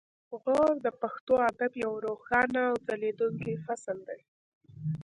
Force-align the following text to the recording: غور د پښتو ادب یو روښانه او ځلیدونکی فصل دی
غور 0.43 0.71
د 0.85 0.87
پښتو 1.01 1.33
ادب 1.49 1.71
یو 1.83 1.91
روښانه 2.05 2.61
او 2.69 2.75
ځلیدونکی 2.87 3.53
فصل 3.65 3.97
دی 4.07 4.21